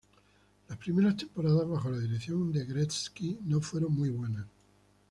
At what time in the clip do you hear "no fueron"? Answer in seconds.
3.43-3.93